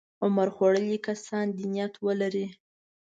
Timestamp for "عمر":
0.23-0.47